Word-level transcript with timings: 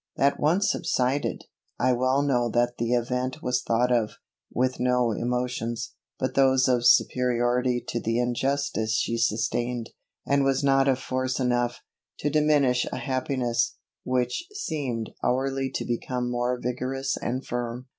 That 0.15 0.39
once 0.39 0.71
subsided, 0.71 1.43
I 1.79 1.93
well 1.93 2.23
know 2.23 2.49
that 2.49 2.77
the 2.79 2.95
event 2.95 3.43
was 3.43 3.61
thought 3.61 3.91
of, 3.91 4.13
with 4.51 4.79
no 4.79 5.11
emotions, 5.11 5.91
but 6.17 6.33
those 6.33 6.67
of 6.67 6.87
superiority 6.87 7.83
to 7.89 7.99
the 8.01 8.17
injustice 8.17 8.95
she 8.97 9.19
sustained; 9.19 9.91
and 10.25 10.43
was 10.43 10.63
not 10.63 10.87
of 10.87 10.97
force 10.97 11.39
enough, 11.39 11.81
to 12.17 12.31
diminish 12.31 12.83
a 12.91 12.97
happiness, 12.97 13.75
which 14.03 14.47
seemed 14.55 15.11
hourly 15.23 15.69
to 15.75 15.85
become 15.85 16.31
more 16.31 16.59
vigorous 16.59 17.15
and 17.15 17.45
firm. 17.45 17.85